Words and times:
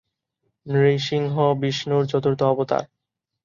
নৃসিংহ 0.65 1.35
বিষ্ণুর 1.61 2.03
চতুর্থ 2.05 2.41
অবতার। 2.43 2.83